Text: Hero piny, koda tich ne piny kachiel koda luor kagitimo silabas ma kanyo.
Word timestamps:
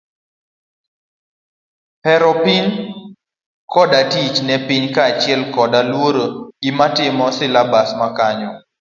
Hero 2.05 2.31
piny, 2.43 2.67
koda 3.73 3.99
tich 4.11 4.37
ne 4.47 4.55
piny 4.67 4.85
kachiel 4.95 5.41
koda 5.55 5.79
luor 5.91 6.15
kagitimo 6.67 7.25
silabas 7.37 7.89
ma 7.99 8.07
kanyo. 8.17 8.51